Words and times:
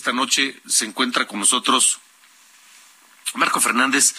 esta 0.00 0.12
noche 0.14 0.58
se 0.66 0.86
encuentra 0.86 1.26
con 1.26 1.40
nosotros 1.40 1.98
Marco 3.34 3.60
Fernández, 3.60 4.14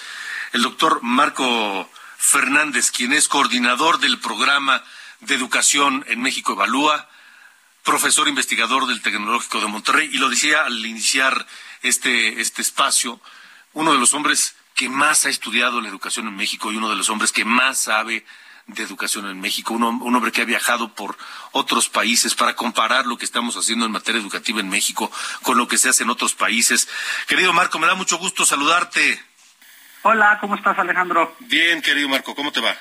el 0.53 0.61
doctor 0.61 0.99
Marco 1.01 1.89
Fernández, 2.19 2.91
quien 2.91 3.13
es 3.13 3.27
coordinador 3.27 3.99
del 3.99 4.19
programa 4.19 4.83
de 5.21 5.33
educación 5.33 6.05
en 6.07 6.21
México 6.21 6.53
Evalúa, 6.53 7.09
profesor 7.81 8.27
investigador 8.27 8.85
del 8.85 9.01
Tecnológico 9.01 9.59
de 9.59 9.65
Monterrey, 9.65 10.07
y 10.13 10.19
lo 10.19 10.29
decía 10.29 10.65
al 10.65 10.85
iniciar 10.85 11.47
este, 11.81 12.39
este 12.39 12.61
espacio, 12.61 13.19
uno 13.73 13.91
de 13.91 13.97
los 13.97 14.13
hombres 14.13 14.53
que 14.75 14.87
más 14.87 15.25
ha 15.25 15.29
estudiado 15.29 15.81
la 15.81 15.89
educación 15.89 16.27
en 16.27 16.35
México 16.35 16.71
y 16.71 16.77
uno 16.77 16.91
de 16.91 16.95
los 16.95 17.09
hombres 17.09 17.31
que 17.31 17.43
más 17.43 17.79
sabe 17.79 18.23
de 18.67 18.83
educación 18.83 19.27
en 19.27 19.39
México, 19.39 19.73
un, 19.73 19.83
hombre 19.83 20.31
que 20.31 20.41
ha 20.41 20.45
viajado 20.45 20.93
por 20.93 21.17
otros 21.51 21.89
países 21.89 22.35
para 22.35 22.55
comparar 22.55 23.05
lo 23.05 23.17
que 23.17 23.25
estamos 23.25 23.55
haciendo 23.57 23.85
en 23.85 23.91
materia 23.91 24.21
educativa 24.21 24.59
en 24.59 24.69
México 24.69 25.11
con 25.43 25.57
lo 25.57 25.67
que 25.67 25.77
se 25.77 25.89
hace 25.89 26.03
en 26.03 26.09
otros 26.09 26.33
países. 26.33 26.87
Querido 27.27 27.53
Marco, 27.53 27.79
me 27.79 27.87
da 27.87 27.95
mucho 27.95 28.17
gusto 28.17 28.45
saludarte. 28.45 29.21
Hola, 30.03 30.37
¿cómo 30.39 30.55
estás 30.55 30.77
Alejandro? 30.79 31.35
Bien, 31.39 31.81
querido 31.81 32.09
Marco, 32.09 32.33
¿cómo 32.35 32.51
te 32.51 32.61
va? 32.61 32.75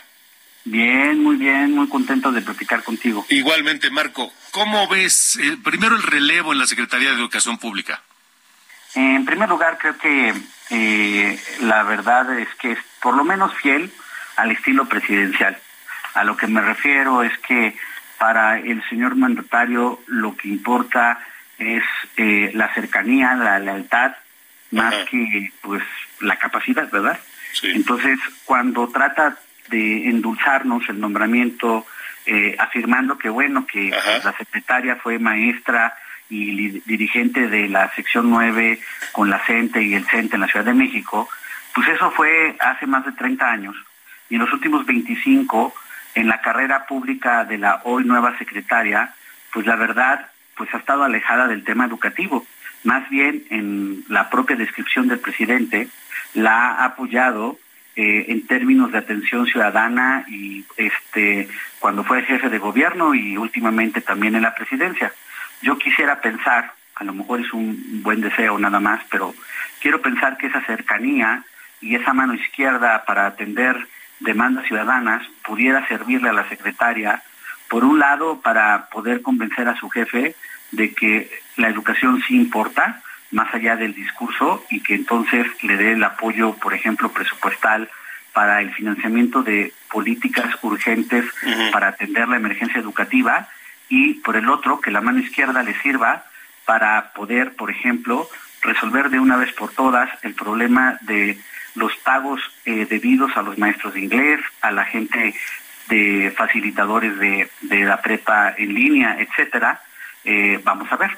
Bien, 0.64 1.22
muy 1.22 1.36
bien, 1.36 1.74
muy 1.74 1.88
contento 1.88 2.32
de 2.32 2.42
platicar 2.42 2.82
contigo. 2.82 3.24
Igualmente, 3.30 3.90
Marco, 3.90 4.32
¿cómo 4.50 4.88
ves 4.88 5.36
eh, 5.36 5.56
primero 5.62 5.96
el 5.96 6.02
relevo 6.02 6.52
en 6.52 6.58
la 6.58 6.66
Secretaría 6.66 7.10
de 7.10 7.16
Educación 7.16 7.58
Pública? 7.58 8.02
En 8.94 9.24
primer 9.24 9.48
lugar, 9.48 9.78
creo 9.78 9.96
que 9.96 10.34
eh, 10.70 11.42
la 11.60 11.82
verdad 11.84 12.38
es 12.38 12.48
que 12.56 12.72
es 12.72 12.78
por 13.00 13.16
lo 13.16 13.24
menos 13.24 13.54
fiel 13.54 13.92
al 14.36 14.50
estilo 14.50 14.86
presidencial. 14.86 15.58
A 16.14 16.24
lo 16.24 16.36
que 16.36 16.46
me 16.46 16.60
refiero 16.60 17.22
es 17.22 17.36
que 17.38 17.76
para 18.18 18.58
el 18.58 18.82
señor 18.88 19.16
mandatario 19.16 20.00
lo 20.06 20.36
que 20.36 20.48
importa 20.48 21.20
es 21.58 21.84
eh, 22.16 22.50
la 22.54 22.72
cercanía, 22.74 23.34
la 23.34 23.58
lealtad, 23.58 24.12
más 24.70 24.94
que 25.10 25.52
pues 25.60 25.82
la 26.20 26.36
capacidad, 26.36 26.90
¿verdad? 26.90 27.18
Entonces, 27.62 28.18
cuando 28.44 28.88
trata 28.88 29.36
de 29.68 30.08
endulzarnos 30.08 30.88
el 30.88 31.00
nombramiento, 31.00 31.86
eh, 32.26 32.54
afirmando 32.58 33.18
que 33.18 33.28
bueno, 33.28 33.66
que 33.66 33.90
la 33.90 34.34
secretaria 34.36 34.96
fue 34.96 35.18
maestra 35.18 35.96
y 36.28 36.80
dirigente 36.80 37.48
de 37.48 37.68
la 37.68 37.92
sección 37.94 38.30
9 38.30 38.80
con 39.12 39.28
la 39.30 39.40
CENTE 39.40 39.82
y 39.82 39.94
el 39.94 40.06
CENTE 40.06 40.36
en 40.36 40.42
la 40.42 40.48
Ciudad 40.48 40.64
de 40.64 40.74
México, 40.74 41.28
pues 41.74 41.88
eso 41.88 42.10
fue 42.12 42.56
hace 42.60 42.86
más 42.86 43.04
de 43.04 43.12
30 43.12 43.50
años. 43.50 43.76
Y 44.28 44.36
en 44.36 44.42
los 44.42 44.52
últimos 44.52 44.86
25 44.86 45.74
en 46.14 46.28
la 46.28 46.40
carrera 46.40 46.86
pública 46.86 47.44
de 47.44 47.58
la 47.58 47.80
hoy 47.84 48.04
nueva 48.04 48.36
secretaria, 48.38 49.14
pues 49.52 49.66
la 49.66 49.76
verdad, 49.76 50.28
pues 50.56 50.72
ha 50.74 50.78
estado 50.78 51.04
alejada 51.04 51.46
del 51.46 51.64
tema 51.64 51.86
educativo. 51.86 52.46
Más 52.84 53.08
bien 53.10 53.44
en 53.50 54.04
la 54.08 54.30
propia 54.30 54.56
descripción 54.56 55.08
del 55.08 55.18
presidente 55.18 55.88
la 56.34 56.70
ha 56.70 56.84
apoyado 56.84 57.58
eh, 57.96 58.26
en 58.28 58.46
términos 58.46 58.92
de 58.92 58.98
atención 58.98 59.46
ciudadana 59.46 60.24
y 60.28 60.64
este 60.76 61.48
cuando 61.80 62.04
fue 62.04 62.22
jefe 62.22 62.48
de 62.48 62.58
gobierno 62.58 63.14
y 63.14 63.36
últimamente 63.36 64.00
también 64.00 64.36
en 64.36 64.42
la 64.42 64.54
presidencia. 64.54 65.12
Yo 65.60 65.76
quisiera 65.76 66.20
pensar, 66.20 66.72
a 66.94 67.04
lo 67.04 67.12
mejor 67.12 67.40
es 67.40 67.52
un 67.52 68.02
buen 68.02 68.20
deseo 68.20 68.58
nada 68.58 68.80
más, 68.80 69.02
pero 69.10 69.34
quiero 69.80 70.00
pensar 70.00 70.38
que 70.38 70.46
esa 70.46 70.64
cercanía 70.64 71.44
y 71.80 71.96
esa 71.96 72.14
mano 72.14 72.34
izquierda 72.34 73.04
para 73.04 73.26
atender 73.26 73.86
demandas 74.20 74.66
ciudadanas 74.66 75.26
pudiera 75.44 75.86
servirle 75.88 76.28
a 76.28 76.34
la 76.34 76.48
secretaria, 76.48 77.22
por 77.68 77.84
un 77.84 77.98
lado, 77.98 78.40
para 78.40 78.86
poder 78.86 79.22
convencer 79.22 79.68
a 79.68 79.76
su 79.76 79.88
jefe 79.90 80.34
de 80.72 80.94
que 80.94 81.30
la 81.56 81.68
educación 81.68 82.22
sí 82.26 82.36
importa, 82.36 83.02
más 83.30 83.52
allá 83.54 83.76
del 83.76 83.94
discurso, 83.94 84.64
y 84.70 84.80
que 84.80 84.94
entonces 84.94 85.46
le 85.62 85.76
dé 85.76 85.92
el 85.92 86.04
apoyo, 86.04 86.54
por 86.54 86.74
ejemplo, 86.74 87.10
presupuestal 87.10 87.88
para 88.32 88.60
el 88.60 88.72
financiamiento 88.72 89.42
de 89.42 89.72
políticas 89.90 90.56
urgentes 90.62 91.24
para 91.72 91.88
atender 91.88 92.28
la 92.28 92.36
emergencia 92.36 92.80
educativa, 92.80 93.48
y 93.88 94.14
por 94.14 94.36
el 94.36 94.48
otro, 94.48 94.80
que 94.80 94.90
la 94.90 95.00
mano 95.00 95.18
izquierda 95.18 95.62
le 95.62 95.80
sirva 95.80 96.24
para 96.64 97.12
poder, 97.12 97.54
por 97.54 97.70
ejemplo, 97.70 98.28
resolver 98.62 99.10
de 99.10 99.18
una 99.18 99.36
vez 99.36 99.52
por 99.52 99.72
todas 99.72 100.08
el 100.22 100.34
problema 100.34 100.98
de 101.02 101.40
los 101.74 101.94
pagos 101.96 102.40
eh, 102.64 102.86
debidos 102.88 103.36
a 103.36 103.42
los 103.42 103.58
maestros 103.58 103.94
de 103.94 104.00
inglés, 104.00 104.40
a 104.60 104.70
la 104.70 104.84
gente 104.84 105.34
de 105.88 106.32
facilitadores 106.36 107.18
de, 107.18 107.50
la 107.84 108.00
prepa 108.00 108.54
en 108.56 108.74
línea, 108.74 109.16
etcétera. 109.18 109.82
Eh, 110.24 110.60
vamos 110.62 110.90
a 110.92 110.96
ver. 110.96 111.16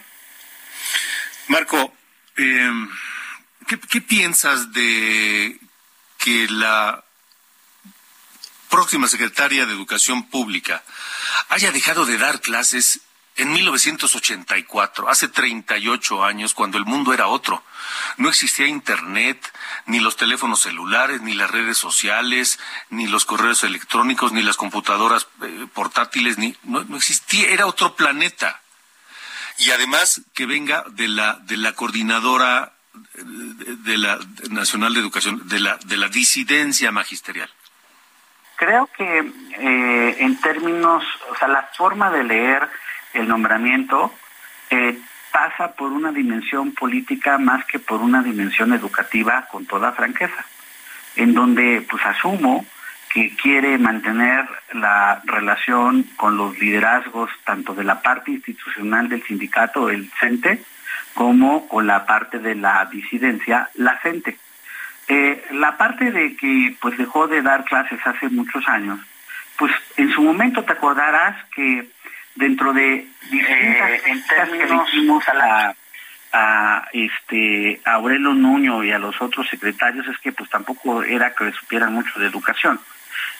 Marco, 1.49 1.95
em, 2.37 2.89
¿qué, 3.67 4.01
piensas 4.01 4.73
de 4.73 5.59
que 6.19 6.47
la 6.49 7.05
próxima 8.71 9.09
secretaria 9.09 9.67
de 9.67 9.73
Educación 9.73 10.29
Pública 10.31 10.83
haya 11.51 11.73
dejado 11.73 12.07
de 12.07 12.17
dar 12.17 12.41
clases 12.41 13.01
en 13.43 13.53
1984, 13.53 15.09
hace 15.09 15.29
38 15.29 16.25
años, 16.25 16.55
cuando 16.55 16.79
el 16.79 16.85
mundo 16.85 17.13
era 17.13 17.27
otro. 17.27 17.63
No 18.17 18.29
existía 18.29 18.67
Internet, 18.67 19.53
ni 19.87 20.01
los 20.01 20.17
teléfonos 20.17 20.61
celulares, 20.61 21.21
ni 21.23 21.35
las 21.35 21.51
redes 21.51 21.77
sociales, 21.77 22.59
ni 22.91 23.07
los 23.07 23.25
correos 23.25 23.65
electrónicos, 23.65 24.33
ni 24.33 24.43
las 24.43 24.57
computadoras 24.57 25.27
eh, 25.43 25.67
portátiles, 25.75 26.39
ni 26.39 26.57
no, 26.63 26.97
existía, 26.97 27.49
era 27.49 27.67
otro 27.67 27.95
planeta. 27.95 28.61
Y 29.59 29.71
además 29.71 30.23
que 30.35 30.47
venga 30.47 30.85
de 30.89 31.09
la 31.09 31.35
de 31.43 31.57
la 31.57 31.73
coordinadora 31.73 32.73
de, 33.15 33.99
la 33.99 34.19
Nacional 34.51 34.95
de 34.95 35.01
Educación, 35.01 35.49
de 35.49 35.61
la 35.61 35.77
de 35.85 35.97
la 35.97 36.09
disidencia 36.09 36.91
magisterial. 36.91 37.51
Creo 38.57 38.89
que 38.97 39.19
eh, 39.19 40.17
en 40.21 40.41
términos, 40.41 41.05
o 41.31 41.37
sea, 41.37 41.49
la 41.49 41.69
forma 41.77 42.11
de 42.11 42.25
leer 42.25 42.69
el 43.15 43.29
nombramiento 43.29 44.13
eh, 44.71 44.99
pasa 45.33 45.73
por 45.73 45.93
una 45.93 46.13
dimensión 46.13 46.73
política 46.73 47.39
más 47.39 47.65
que 47.65 47.79
por 47.79 48.01
una 48.01 48.23
dimensión 48.23 48.73
educativa 48.73 49.47
con 49.51 49.67
toda 49.67 49.93
franqueza, 49.93 50.45
en 51.17 51.35
donde 51.35 51.85
pues 51.89 52.05
asumo 52.05 52.67
que 53.13 53.35
quiere 53.37 53.77
mantener 53.79 54.49
la 54.73 55.21
relación 55.25 56.05
con 56.17 56.37
los 56.37 56.59
liderazgos 56.59 57.31
tanto 57.45 57.75
de 57.75 57.85
la 57.85 58.01
parte 58.01 58.31
institucional 58.31 59.09
del 59.09 59.23
sindicato, 59.23 59.91
el 59.91 60.11
CENTE, 60.19 60.63
como 61.15 61.69
con 61.69 61.87
la 61.87 62.07
parte 62.07 62.39
de 62.39 62.55
la 62.55 62.87
disidencia, 62.87 63.69
la 63.75 63.99
CENTE. 63.99 64.39
Eh, 65.09 65.45
la 65.53 65.77
parte 65.77 66.11
de 66.11 66.37
que 66.37 66.75
pues 66.81 66.97
dejó 66.97 67.27
de 67.27 67.43
dar 67.43 67.65
clases 67.65 68.01
hace 68.07 68.29
muchos 68.31 68.67
años, 68.69 68.99
pues 69.59 69.73
en 69.97 70.11
su 70.11 70.23
momento 70.23 70.65
te 70.65 70.73
acordarás 70.73 71.37
que 71.55 71.91
dentro 72.35 72.73
de 72.73 72.95
eh, 72.95 74.01
en 74.07 74.27
términos 74.27 74.91
que 74.91 74.97
le 74.97 75.13
a 75.13 75.35
la 75.35 75.77
a 76.35 76.89
este 76.93 77.81
a 77.85 77.93
Aurelio 77.95 78.33
Nuño 78.33 78.83
y 78.83 78.93
a 78.93 78.99
los 78.99 79.21
otros 79.21 79.49
secretarios 79.49 80.07
es 80.09 80.19
que 80.19 80.33
pues 80.33 80.49
tampoco 80.49 81.03
era 81.03 81.35
que 81.35 81.53
supieran 81.53 81.93
mucho 81.93 82.19
de 82.19 82.27
educación. 82.27 82.81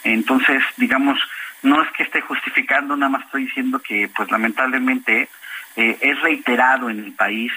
Entonces, 0.05 0.63
digamos, 0.77 1.19
no 1.63 1.83
es 1.83 1.91
que 1.93 2.03
esté 2.03 2.21
justificando, 2.21 2.97
nada 2.97 3.11
más 3.11 3.25
estoy 3.25 3.45
diciendo 3.45 3.79
que 3.79 4.11
pues 4.15 4.31
lamentablemente 4.31 5.29
eh, 5.77 5.99
es 6.01 6.21
reiterado 6.21 6.91
en 6.91 6.99
el 7.05 7.13
país 7.13 7.53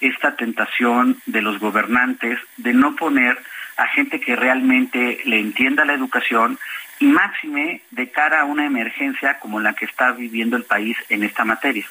esta 0.00 0.34
tentación 0.34 1.18
de 1.26 1.42
los 1.42 1.58
gobernantes 1.58 2.38
de 2.56 2.72
no 2.72 2.96
poner 2.96 3.38
a 3.76 3.86
gente 3.88 4.20
que 4.20 4.36
realmente 4.36 5.20
le 5.24 5.38
entienda 5.40 5.84
la 5.84 5.94
educación 5.94 6.58
y 7.00 7.06
máxime 7.06 7.82
de 7.90 8.10
cara 8.12 8.42
a 8.42 8.44
una 8.44 8.66
emergencia 8.66 9.40
como 9.40 9.58
la 9.58 9.74
que 9.74 9.86
está 9.86 10.12
viviendo 10.12 10.56
el 10.56 10.64
país 10.64 10.96
en 11.08 11.24
esta 11.24 11.44
materia. 11.44 11.88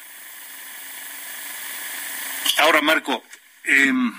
Ahora, 2.59 2.81
Marco, 2.81 3.23
em, 3.63 4.13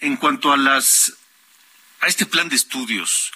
en 0.00 0.16
cuanto 0.16 0.52
a 0.52 0.56
las 0.56 1.12
a 2.00 2.06
este 2.06 2.26
plan 2.26 2.48
de 2.48 2.56
estudios 2.56 3.32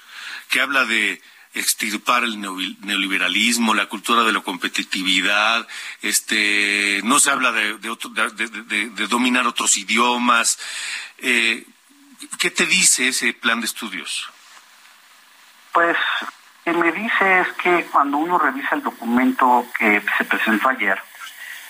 que 0.49 0.61
habla 0.61 0.85
de 0.85 1.21
extirpar 1.55 2.23
el 2.23 2.41
neoliberalismo, 2.41 3.75
la 3.75 3.87
cultura 3.87 4.23
de 4.23 4.33
la 4.33 4.41
competitividad, 4.41 5.67
este, 6.03 7.01
no 7.03 7.19
se 7.19 7.31
habla 7.31 7.51
de, 7.51 7.79
de, 7.79 9.07
dominar 9.09 9.47
otros 9.49 9.77
idiomas. 9.77 10.59
Eh, 11.19 11.65
¿Qué 12.39 12.51
te 12.51 12.67
dice 12.67 13.09
ese 13.09 13.33
plan 13.33 13.61
de 13.61 13.67
estudios? 13.67 14.29
Pues 15.73 15.97
que 16.65 16.73
me 16.73 16.93
dice 16.93 17.41
es 17.41 17.49
que 17.63 17.85
cuando 17.87 18.19
uno 18.19 18.39
revisa 18.39 18.75
el 18.75 18.83
documento 18.83 19.67
que 19.79 20.03
se 20.19 20.25
presentó 20.25 20.69
ayer, 20.69 20.99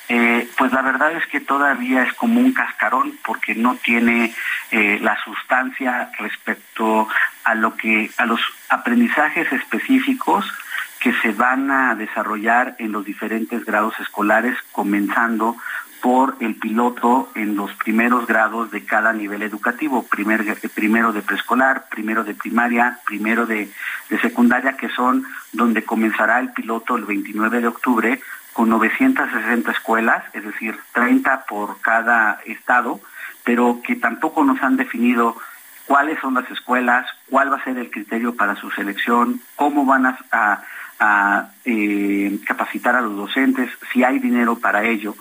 eh, 0.08 0.48
pues 0.58 0.72
la 0.72 0.82
verdad 0.82 1.12
es 1.12 1.24
que 1.26 1.40
todavía 1.40 2.02
es 2.02 2.12
como 2.14 2.40
un 2.40 2.52
cascarón 2.52 3.16
porque 3.24 3.54
no 3.54 3.76
tiene 3.76 4.34
eh, 4.72 4.98
la 5.00 5.16
sustancia 5.22 6.10
respecto 6.18 7.08
a 7.44 7.54
lo 7.54 7.76
que 7.76 8.10
a 8.16 8.26
los 8.26 8.40
aprendizajes 8.68 9.52
específicos 9.52 10.44
que 10.98 11.12
se 11.22 11.30
van 11.30 11.70
a 11.70 11.94
desarrollar 11.94 12.74
en 12.78 12.92
los 12.92 13.04
diferentes 13.04 13.64
grados 13.64 13.94
escolares, 14.00 14.56
comenzando 14.72 15.56
por 16.00 16.36
el 16.40 16.54
piloto 16.56 17.30
en 17.34 17.56
los 17.56 17.72
primeros 17.74 18.26
grados 18.26 18.70
de 18.70 18.84
cada 18.84 19.12
nivel 19.12 19.42
educativo, 19.42 20.04
primer, 20.04 20.44
primero 20.74 21.12
de 21.12 21.22
preescolar, 21.22 21.86
primero 21.90 22.24
de 22.24 22.34
primaria, 22.34 22.98
primero 23.06 23.46
de, 23.46 23.70
secundaria, 24.22 24.76
que 24.76 24.88
son 24.88 25.24
donde 25.52 25.84
comenzará 25.84 26.40
el 26.40 26.52
piloto 26.52 26.96
el 26.96 27.04
29 27.04 27.60
de 27.60 27.66
octubre 27.68 28.20
con 28.52 28.68
960 28.68 29.70
escuelas, 29.70 30.24
es 30.32 30.44
decir, 30.44 30.78
30 30.92 31.44
por 31.46 31.80
cada 31.80 32.40
estado, 32.44 33.00
pero 33.44 33.80
que 33.84 33.96
tampoco 33.96 34.44
nos 34.44 34.60
han 34.62 34.76
definido 34.76 35.36
cuáles 35.86 36.18
son 36.20 36.34
las 36.34 36.50
escuelas, 36.50 37.06
cuál 37.28 37.52
va 37.52 37.56
a 37.56 37.64
ser 37.64 37.78
el 37.78 37.90
criterio 37.90 38.34
para 38.34 38.56
su 38.56 38.70
selección, 38.70 39.40
cómo 39.56 39.84
van 39.84 40.06
a, 40.06 40.62
eh, 41.64 42.38
capacitar 42.44 42.96
a 42.96 43.00
los 43.00 43.16
docentes, 43.16 43.70
si 43.92 44.04
hay 44.04 44.18
dinero 44.18 44.56
para 44.58 44.84
ello. 44.84 45.14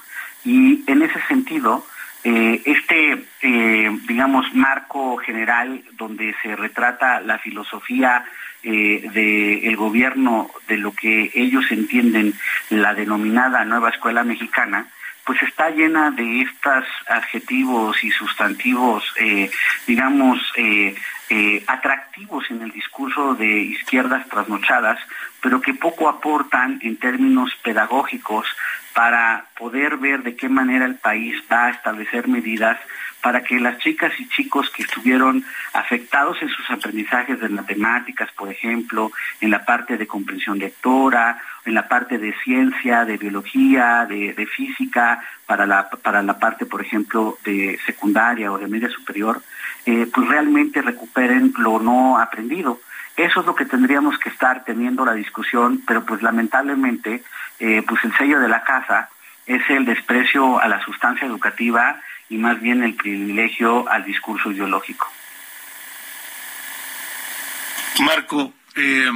Y 0.44 0.84
en 0.88 1.02
ese 1.02 1.22
sentido, 1.28 1.86
eh, 2.24 2.62
este, 2.66 3.26
eh, 3.42 3.98
digamos, 4.08 4.54
marco 4.54 5.18
general 5.18 5.82
donde 5.94 6.36
se 6.42 6.54
retrata 6.56 7.22
la 7.22 7.40
filosofía 7.40 8.26
eh, 8.62 9.10
del 9.14 9.76
gobierno 9.78 10.52
de 10.68 10.78
lo 10.78 10.92
que 10.92 11.32
ellos 11.34 11.64
entienden 11.72 12.34
la 12.70 12.94
denominada 12.94 13.64
nueva 13.64 13.90
escuela 13.90 14.26
mexicana, 14.26 14.88
pues 15.24 15.42
está 15.44 15.70
llena 15.70 16.12
de 16.12 16.42
estos 16.42 16.84
adjetivos 17.08 18.04
y 18.04 18.10
sustantivos, 18.10 19.04
digamos, 19.86 20.40
atractivos 21.68 22.50
en 22.50 22.64
el 22.64 22.72
discurso 22.72 23.36
de 23.36 23.60
izquierdas 23.62 24.28
trasnochadas, 24.28 25.00
pero 25.40 25.62
que 25.62 25.76
poco 25.76 26.10
aportan 26.10 26.80
en 26.82 26.98
términos 26.98 27.56
pedagógicos 27.64 28.48
para 28.94 29.46
poder 29.58 29.98
ver 29.98 30.24
de 30.24 30.36
qué 30.36 30.50
manera 30.50 30.86
el 30.86 30.96
país 30.96 31.36
va 31.52 31.66
a 31.66 31.72
establecer 31.72 32.28
medidas 32.28 32.78
para 33.22 33.44
que 33.44 33.60
las 33.60 33.78
chicas 33.80 34.14
y 34.18 34.28
chicos 34.30 34.70
que 34.70 34.84
estuvieron 34.84 35.44
afectados 35.74 36.42
en 36.42 36.50
sus 36.50 36.70
aprendizajes 36.70 37.40
de 37.40 37.50
matemáticas, 37.50 38.32
por 38.32 38.50
ejemplo, 38.50 39.12
en 39.42 39.52
la 39.52 39.66
parte 39.66 39.98
de 39.98 40.08
comprensión 40.08 40.58
lectora, 40.58 41.42
en 41.66 41.74
la 41.74 41.88
parte 41.88 42.18
de 42.18 42.34
ciencia, 42.44 43.06
de 43.06 43.18
biología, 43.18 44.06
de, 44.06 44.48
física, 44.56 45.22
para 45.46 45.66
la, 45.66 45.90
para 45.90 46.22
la 46.22 46.40
parte, 46.40 46.66
por 46.66 46.82
ejemplo, 46.82 47.38
de 47.44 47.78
secundaria 47.86 48.52
o 48.52 48.58
de 48.58 48.68
media 48.68 48.90
superior, 48.90 49.42
eh, 49.86 50.08
pues 50.14 50.28
realmente 50.28 50.82
recuperen 50.82 51.54
lo 51.58 51.80
no 51.80 52.18
aprendido. 52.18 52.80
Eso 53.20 53.42
es 53.42 53.46
lo 53.46 53.54
que 53.54 53.66
tendríamos 53.66 54.18
que 54.18 54.30
estar 54.30 54.64
teniendo 54.64 55.04
la 55.04 55.12
discusión, 55.12 55.84
pero 55.86 56.06
pues 56.06 56.22
lamentablemente, 56.22 57.22
eh, 57.60 57.84
pues 57.86 58.02
el 58.06 58.16
sello 58.16 58.40
de 58.40 58.48
la 58.48 58.64
casa 58.64 59.10
es 59.46 59.62
el 59.70 59.84
desprecio 59.84 60.58
a 60.62 60.70
la 60.70 60.82
sustancia 60.86 61.28
educativa 61.28 62.02
y 62.30 62.38
más 62.38 62.62
bien 62.62 62.82
el 62.82 62.94
privilegio 62.96 63.90
al 63.90 64.06
discurso 64.06 64.54
ideológico. 64.54 65.12
Marco, 68.00 68.54
eh, 68.76 69.12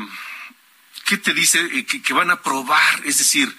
¿qué 1.06 1.16
te 1.16 1.34
dice 1.34 1.62
eh, 1.62 1.86
que, 1.86 2.14
van 2.14 2.30
a 2.30 2.42
probar? 2.42 3.06
Es 3.06 3.20
decir, 3.20 3.56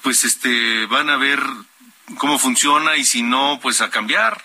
pues 0.00 0.24
este, 0.24 0.86
van 0.86 1.10
a 1.10 1.18
ver 1.18 1.38
cómo 2.16 2.38
funciona 2.38 2.96
y 2.96 3.04
si 3.04 3.22
no, 3.22 3.60
pues 3.60 3.82
a 3.82 3.90
cambiar. 3.90 4.42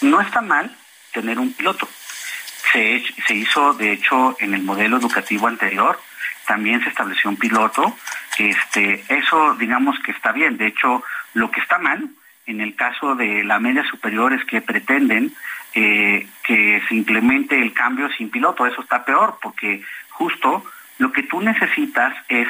No 0.00 0.18
está 0.22 0.40
mal 0.40 0.74
tener 1.12 1.38
un 1.38 1.52
piloto 1.52 1.86
se, 2.72 3.34
hizo, 3.34 3.74
de 3.74 3.92
hecho, 3.92 4.36
en 4.40 4.54
el 4.54 4.62
modelo 4.62 4.96
educativo 4.96 5.46
anterior, 5.46 6.00
también 6.46 6.82
se 6.82 6.88
estableció 6.88 7.30
un 7.30 7.36
piloto. 7.36 7.96
Este, 8.38 9.04
eso, 9.08 9.54
digamos 9.54 9.98
que 10.00 10.12
está 10.12 10.32
bien. 10.32 10.56
De 10.56 10.66
hecho, 10.66 11.04
lo 11.34 11.50
que 11.50 11.60
está 11.60 11.78
mal 11.78 12.08
en 12.46 12.60
el 12.60 12.74
caso 12.74 13.14
de 13.14 13.44
la 13.44 13.60
media 13.60 13.84
superior 13.84 14.32
es 14.32 14.44
que 14.44 14.60
pretenden 14.60 15.32
eh, 15.74 16.26
que 16.42 16.82
se 16.88 16.94
implemente 16.94 17.60
el 17.60 17.72
cambio 17.72 18.08
sin 18.16 18.30
piloto. 18.30 18.66
Eso 18.66 18.82
está 18.82 19.04
peor 19.04 19.38
porque 19.40 19.82
justo 20.10 20.64
lo 20.98 21.12
que 21.12 21.22
tú 21.22 21.40
necesitas 21.40 22.14
es, 22.28 22.48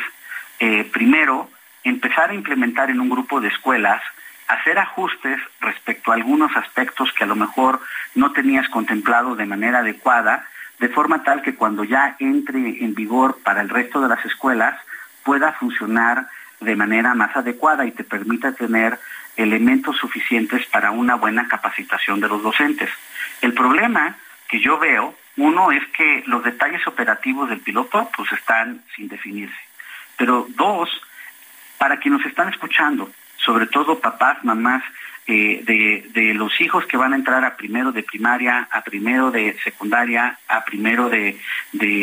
eh, 0.61 0.85
primero, 0.93 1.51
empezar 1.85 2.31
a 2.31 2.35
implementar 2.35 2.91
en 2.91 3.01
un 3.01 3.11
grupo 3.11 3.41
de 3.41 3.49
escuelas 3.49 4.03
hacer 4.55 4.79
ajustes 4.79 5.41
respecto 5.61 6.11
a 6.11 6.15
algunos 6.15 6.55
aspectos 6.57 7.13
que 7.13 7.25
a 7.25 7.27
lo 7.27 7.37
mejor 7.37 7.81
no 8.15 8.33
tenías 8.33 8.69
contemplado 8.69 9.35
de 9.35 9.47
manera 9.47 9.79
adecuada, 9.79 10.47
de 10.79 10.89
forma 10.89 11.23
tal 11.23 11.43
que 11.43 11.55
cuando 11.55 11.85
ya 11.85 12.17
entre 12.19 12.85
en 12.85 12.95
vigor 12.95 13.39
para 13.43 13.61
el 13.61 13.69
resto 13.69 14.01
de 14.01 14.09
las 14.09 14.25
escuelas 14.25 14.79
pueda 15.25 15.53
funcionar 15.53 16.29
de 16.61 16.77
manera 16.77 17.15
más 17.15 17.37
adecuada 17.37 17.87
y 17.87 17.93
te 17.93 18.05
permita 18.05 18.53
tener 18.53 18.99
elementos 19.37 19.97
suficientes 19.97 20.67
para 20.67 20.91
una 20.91 21.15
buena 21.15 21.49
capacitación 21.49 22.21
de 22.21 22.29
los 22.29 22.43
docentes. 22.43 22.91
El 23.41 23.55
problema 23.55 24.17
que 24.49 24.61
yo 24.61 24.79
veo, 24.79 25.15
uno 25.37 25.73
es 25.73 25.83
que 25.97 26.23
los 26.27 26.45
detalles 26.45 26.87
operativos 26.87 27.49
del 27.49 27.61
piloto 27.61 28.11
pues 28.17 28.31
están 28.33 28.83
sin 28.95 29.09
definirse. 29.09 29.57
Pero 30.17 30.47
dos, 30.51 30.91
para 31.79 31.97
quienes 31.99 32.21
nos 32.21 32.29
están 32.29 32.49
escuchando, 32.49 33.11
sobre 33.45 33.67
todo 33.67 34.01
papás, 34.01 34.45
mamás, 34.45 34.83
eh, 35.27 35.63
de, 36.13 36.35
los 36.35 36.61
hijos 36.61 36.85
que 36.87 36.97
van 36.97 37.13
a 37.13 37.17
entrar 37.17 37.45
a 37.45 37.57
primero 37.57 37.93
de 37.93 38.03
primaria, 38.03 38.69
a 38.71 38.83
primero 38.83 39.31
de 39.31 39.57
secundaria, 39.63 40.39
a 40.49 40.65
primero 40.65 41.09
de, 41.09 41.39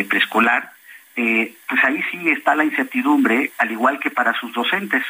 preescolar, 0.08 0.72
eh, 1.16 1.54
pues 1.68 1.84
ahí 1.84 2.02
sí 2.12 2.30
está 2.30 2.56
la 2.56 2.64
incertidumbre, 2.64 3.52
al 3.58 3.72
igual 3.72 4.00
que 4.00 4.10
para 4.10 4.34
sus 4.40 4.54
docentes, 4.54 5.04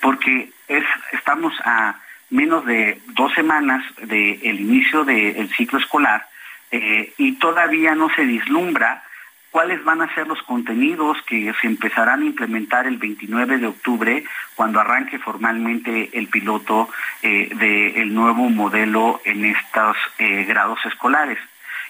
porque 0.00 0.50
es, 0.68 0.84
estamos 1.12 1.54
a 1.64 1.96
menos 2.28 2.66
de 2.66 3.00
dos 3.08 3.32
semanas 3.32 3.82
del 4.02 4.60
inicio 4.60 5.04
del 5.04 5.48
ciclo 5.54 5.78
escolar 5.78 6.26
eh, 6.70 7.14
y 7.16 7.32
todavía 7.36 7.94
no 7.94 8.10
se 8.14 8.24
vislumbra 8.24 9.02
cuáles 9.54 9.84
van 9.84 10.02
a 10.02 10.12
ser 10.16 10.26
los 10.26 10.42
contenidos 10.42 11.16
que 11.28 11.54
se 11.60 11.68
empezarán 11.68 12.22
a 12.22 12.24
implementar 12.24 12.88
el 12.88 12.96
29 12.96 13.58
de 13.58 13.68
octubre 13.68 14.24
cuando 14.56 14.80
arranque 14.80 15.20
formalmente 15.20 16.10
el 16.18 16.26
piloto 16.26 16.88
eh, 17.22 17.50
del 17.94 18.12
nuevo 18.12 18.50
modelo 18.50 19.20
en 19.24 19.44
estos 19.44 19.96
eh, 20.18 20.42
grados 20.42 20.80
escolares. 20.86 21.38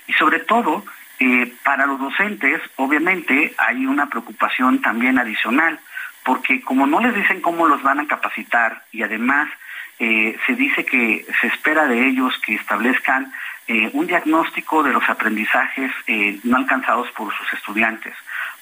Y 0.06 0.12
sobre 0.12 0.40
todo, 0.40 0.84
eh, 1.18 1.54
para 1.62 1.86
los 1.86 1.98
docentes, 1.98 2.60
obviamente, 2.76 3.54
hay 3.56 3.86
una 3.86 4.10
preocupación 4.10 4.82
también 4.82 5.18
adicional, 5.18 5.80
porque 6.22 6.60
como 6.60 6.86
no 6.86 7.00
les 7.00 7.14
dicen 7.14 7.40
cómo 7.40 7.66
los 7.66 7.82
van 7.82 7.98
a 7.98 8.06
capacitar 8.06 8.82
y 8.92 9.02
además 9.02 9.48
se 9.96 10.54
dice 10.56 10.84
que 10.84 11.24
se 11.40 11.46
espera 11.46 11.86
de 11.86 12.08
ellos 12.08 12.34
que 12.44 12.56
establezcan 12.56 13.32
eh, 13.66 13.90
un 13.94 14.06
diagnóstico 14.06 14.82
de 14.82 14.92
los 14.92 15.08
aprendizajes 15.08 15.90
eh, 16.06 16.38
no 16.44 16.56
alcanzados 16.58 17.10
por 17.12 17.34
sus 17.34 17.52
estudiantes, 17.52 18.14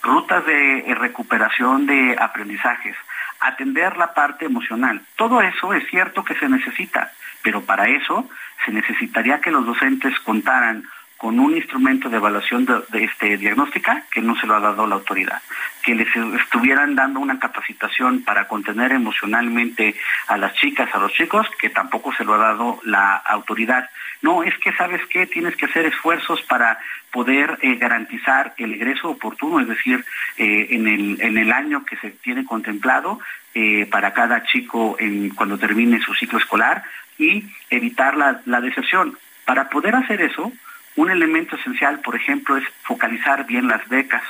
rutas 0.03 0.45
de 0.47 0.79
eh, 0.79 0.95
recuperación 0.95 1.87
de 1.87 2.17
aprendizajes, 2.19 2.97
atender 3.41 3.97
la 3.97 4.15
parte 4.15 4.45
emocional. 4.45 5.03
Todo 5.17 5.41
eso 5.43 5.75
es 5.75 5.89
cierto 5.89 6.25
que 6.25 6.35
se 6.35 6.49
necesita, 6.49 7.11
pero 7.43 7.63
para 7.63 7.89
eso 7.89 8.29
se 8.65 8.73
necesitaría 8.73 9.41
que 9.41 9.51
los 9.51 9.67
docentes 9.67 10.19
contaran 10.21 10.85
con 11.23 11.39
un 11.39 11.57
instrumento 11.57 12.09
de 12.09 12.17
evaluación 12.17 12.67
de, 12.67 13.05
este, 13.05 13.37
diagnóstica 13.37 14.03
que 14.11 14.21
no 14.21 14.35
se 14.35 14.45
lo 14.45 14.57
ha 14.57 14.61
dado 14.61 14.89
la 14.89 14.97
autoridad, 14.97 15.41
que 15.81 15.95
les 15.95 16.09
estuvieran 16.17 16.97
dando 16.97 17.21
una 17.21 17.39
capacitación 17.39 18.25
para 18.25 18.49
contener 18.49 18.91
emocionalmente 18.91 19.95
a 20.27 20.37
las 20.37 20.53
chicas, 20.55 20.93
a 20.93 20.99
los 20.99 21.13
chicos, 21.13 21.47
que 21.61 21.71
tampoco 21.71 22.13
se 22.13 22.25
lo 22.25 22.35
ha 22.35 22.39
dado 22.39 22.81
la 22.83 23.15
autoridad. 23.19 23.89
No, 24.21 24.43
es 24.43 24.59
que 24.59 24.73
sabes 24.73 25.01
qué, 25.07 25.29
tienes 25.29 25.55
que 25.55 25.67
hacer 25.67 25.87
esfuerzos 25.87 26.43
para 26.43 26.81
poder 27.13 27.57
eh, 27.63 27.77
garantizar 27.77 28.55
el 28.57 28.75
egreso 28.75 29.11
oportuno, 29.11 29.61
es 29.61 29.69
decir, 29.69 30.05
eh, 30.39 30.67
en, 30.71 30.89
el, 30.89 31.23
en 31.23 31.39
el 31.39 31.53
año 31.53 31.85
que 31.85 31.99
se 31.99 32.11
tiene 32.11 32.45
contemplado 32.45 33.21
eh, 33.55 33.87
para 33.87 34.13
cada 34.13 34.43
chico 34.43 34.97
cuando 35.37 35.57
termine 35.57 36.01
su 36.01 36.15
ciclo 36.15 36.41
escolar 36.41 36.83
y 37.17 37.45
evitar 37.71 38.17
la, 38.17 38.41
la 38.45 38.61
deserción. 38.61 39.17
Para 39.45 39.69
poder 39.69 39.95
hacer 39.95 40.21
eso, 40.21 40.53
un 40.97 41.11
elemento 41.11 41.57
esencial, 41.57 42.01
por 42.01 42.17
ejemplo, 42.17 42.57
es 42.57 42.65
focalizar 42.83 43.47
bien 43.47 43.69
las 43.69 43.87
becas, 43.89 44.23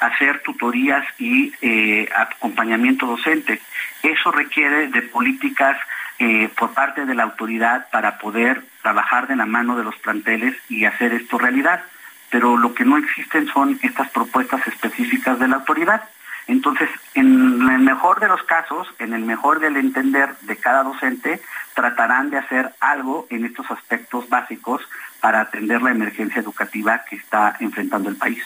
hacer 0.00 0.42
tutorías 0.42 1.04
y 1.18 1.52
eh, 1.62 2.08
acompañamiento 2.14 3.06
docente. 3.06 3.60
Eso 4.02 4.30
requiere 4.30 4.88
de 4.88 5.02
políticas 5.02 5.76
eh, 6.18 6.50
por 6.58 6.72
parte 6.72 7.06
de 7.06 7.14
la 7.14 7.22
autoridad 7.22 7.88
para 7.90 8.18
poder 8.18 8.62
trabajar 8.82 9.26
de 9.26 9.36
la 9.36 9.46
mano 9.46 9.76
de 9.76 9.84
los 9.84 9.96
planteles 9.96 10.54
y 10.68 10.84
hacer 10.84 11.12
esto 11.14 11.38
realidad. 11.38 11.82
Pero 12.30 12.56
lo 12.56 12.74
que 12.74 12.84
no 12.84 12.98
existen 12.98 13.46
son 13.48 13.78
estas 13.82 14.10
propuestas 14.10 14.66
específicas 14.66 15.38
de 15.38 15.48
la 15.48 15.56
autoridad. 15.56 16.02
Entonces, 16.50 16.90
en 17.14 17.62
el 17.70 17.78
mejor 17.78 18.18
de 18.18 18.26
los 18.26 18.42
casos, 18.42 18.88
en 18.98 19.12
el 19.12 19.22
mejor 19.22 19.60
del 19.60 19.76
entender 19.76 20.36
de 20.40 20.56
cada 20.56 20.82
docente, 20.82 21.40
tratarán 21.74 22.30
de 22.30 22.38
hacer 22.38 22.74
algo 22.80 23.28
en 23.30 23.44
estos 23.44 23.70
aspectos 23.70 24.28
básicos 24.28 24.82
para 25.20 25.42
atender 25.42 25.80
la 25.80 25.92
emergencia 25.92 26.40
educativa 26.40 27.04
que 27.08 27.14
está 27.14 27.56
enfrentando 27.60 28.08
el 28.08 28.16
país. 28.16 28.42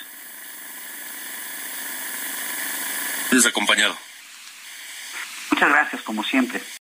Desacompañado. 3.30 3.96
Muchas 5.52 5.70
gracias, 5.70 6.02
como 6.02 6.22
siempre. 6.24 6.60